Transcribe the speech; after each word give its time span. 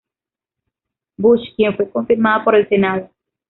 Bush, 1.19 1.53
quien 1.55 1.77
fue 1.77 1.87
confirmada 1.91 2.43
por 2.43 2.55
el 2.55 2.67
Senado. 2.67 3.11